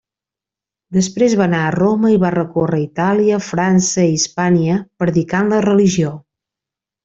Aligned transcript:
Després 0.95 1.35
va 1.41 1.45
anar 1.45 1.59
a 1.65 1.73
Roma 1.75 2.13
i 2.15 2.17
va 2.23 2.33
recórrer 2.37 2.81
Itàlia, 2.85 3.39
França 3.51 4.07
i 4.09 4.19
Hispània, 4.21 4.81
predicant 5.05 5.57
la 5.57 5.65
religió. 5.71 6.15